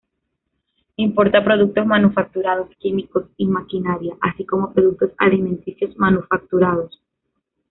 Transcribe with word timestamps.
Importa 0.95 1.43
productos 1.45 1.85
manufacturados, 1.85 2.71
químicos 2.79 3.27
y 3.37 3.45
maquinaria, 3.45 4.15
así 4.19 4.43
como 4.47 4.73
productos 4.73 5.11
alimenticios 5.19 5.95
manufacturados. 5.95 6.99